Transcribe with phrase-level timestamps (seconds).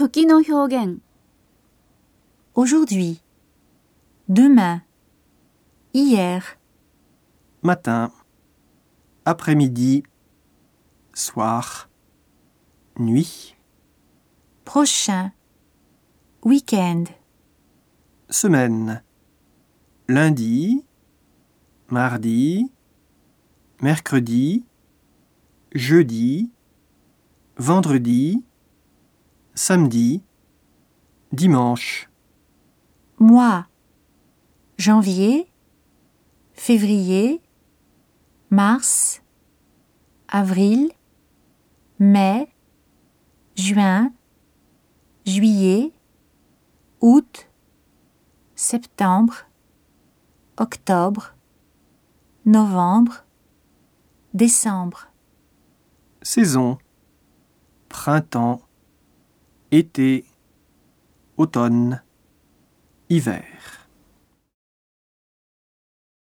[0.00, 1.02] 時の表現
[2.54, 3.20] aujourd'hui,
[4.30, 4.82] demain,
[5.92, 6.40] hier,
[7.62, 8.10] matin,
[9.26, 10.02] après-midi,
[11.12, 11.90] soir,
[12.98, 13.56] nuit,
[14.64, 15.32] prochain,
[16.46, 17.04] week-end,
[18.30, 19.02] semaine,
[20.08, 20.82] lundi,
[21.88, 22.72] mardi,
[23.82, 24.64] mercredi,
[25.74, 26.50] jeudi,
[27.58, 28.42] vendredi,
[29.55, 30.21] samedi,
[31.31, 32.09] dimanche,
[33.19, 33.67] mois,
[34.77, 35.49] janvier,
[36.53, 37.41] février,
[38.49, 39.21] mars,
[40.27, 40.91] avril,
[41.99, 42.49] mai,
[43.55, 44.11] juin,
[45.25, 45.93] juillet,
[46.99, 47.49] août,
[48.55, 49.45] septembre,
[50.57, 51.33] octobre,
[52.45, 53.23] novembre,
[54.33, 55.07] décembre,
[56.21, 56.77] saison,
[57.87, 58.64] printemps,
[59.77, 60.25] été,
[61.37, 62.01] automne,
[63.09, 63.84] hiver.